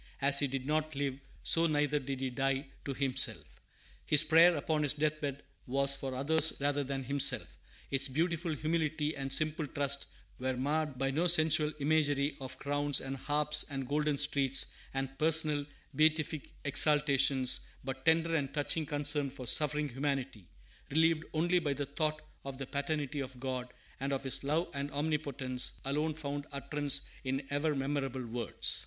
[0.19, 3.61] As he did not live, so neither did he die to himself.
[4.03, 7.59] His prayer upon his death bed was for others rather than himself;
[7.91, 10.07] its beautiful humility and simple trust
[10.39, 15.67] were marred by no sensual imagery of crowns and harps and golden streets, and personal
[15.95, 20.47] beatific exaltations; but tender and touching concern for suffering humanity,
[20.89, 24.89] relieved only by the thought of the paternity of God, and of His love and
[24.89, 28.79] omnipotence, alone found utterance in ever memorable words.